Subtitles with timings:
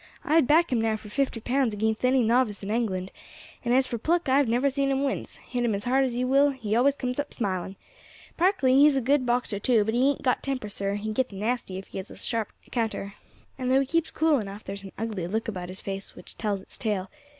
[0.23, 3.11] I'd back him now for fifty pounds against any novice in England;
[3.63, 6.17] and as for pluck, I have never seen him wince, hit him as hard as
[6.17, 7.75] you will he always comes up smiling.
[8.35, 11.31] Barkley, he is a good boxer too, but he ain't got temper, sir; he gets
[11.31, 13.13] nasty if he has a sharp counter;
[13.59, 16.35] and though he keeps cool enough, there is an ugly look about his face which
[16.35, 17.11] tells its tale.